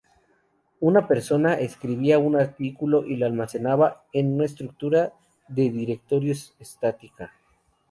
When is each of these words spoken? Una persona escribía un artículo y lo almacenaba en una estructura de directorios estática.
Una 0.79 1.07
persona 1.07 1.53
escribía 1.59 2.17
un 2.17 2.35
artículo 2.35 3.05
y 3.05 3.17
lo 3.17 3.27
almacenaba 3.27 4.03
en 4.13 4.33
una 4.33 4.45
estructura 4.45 5.13
de 5.47 5.69
directorios 5.69 6.55
estática. 6.57 7.31